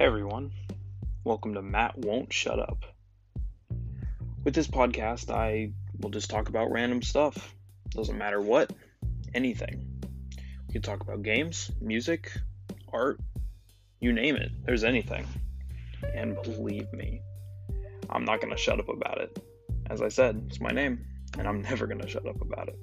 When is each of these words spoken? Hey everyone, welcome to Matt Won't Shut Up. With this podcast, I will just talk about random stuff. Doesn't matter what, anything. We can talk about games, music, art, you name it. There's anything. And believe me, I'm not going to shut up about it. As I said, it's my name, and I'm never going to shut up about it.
Hey 0.00 0.06
everyone, 0.06 0.52
welcome 1.24 1.52
to 1.52 1.60
Matt 1.60 1.98
Won't 1.98 2.32
Shut 2.32 2.58
Up. 2.58 2.86
With 4.42 4.54
this 4.54 4.66
podcast, 4.66 5.30
I 5.30 5.72
will 6.00 6.08
just 6.08 6.30
talk 6.30 6.48
about 6.48 6.72
random 6.72 7.02
stuff. 7.02 7.54
Doesn't 7.90 8.16
matter 8.16 8.40
what, 8.40 8.72
anything. 9.34 10.00
We 10.66 10.72
can 10.72 10.80
talk 10.80 11.02
about 11.02 11.22
games, 11.22 11.70
music, 11.82 12.32
art, 12.90 13.20
you 14.00 14.14
name 14.14 14.36
it. 14.36 14.52
There's 14.64 14.84
anything. 14.84 15.26
And 16.14 16.34
believe 16.44 16.90
me, 16.94 17.20
I'm 18.08 18.24
not 18.24 18.40
going 18.40 18.54
to 18.54 18.58
shut 18.58 18.80
up 18.80 18.88
about 18.88 19.20
it. 19.20 19.38
As 19.90 20.00
I 20.00 20.08
said, 20.08 20.44
it's 20.48 20.62
my 20.62 20.70
name, 20.70 21.04
and 21.38 21.46
I'm 21.46 21.60
never 21.70 21.86
going 21.86 22.00
to 22.00 22.08
shut 22.08 22.26
up 22.26 22.40
about 22.40 22.68
it. 22.68 22.78